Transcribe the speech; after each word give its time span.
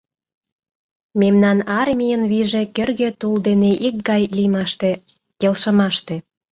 Мемнан 1.19 1.59
армийын 1.79 2.23
вийже 2.31 2.61
кӧргӧ 2.75 3.09
тул 3.19 3.35
дене 3.47 3.71
икгай 3.87 4.23
лиймаште, 4.35 4.91
келшымаште. 5.39 6.15